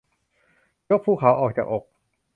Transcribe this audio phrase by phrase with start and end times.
[0.89, 1.83] ยกภูเขาออกจากอก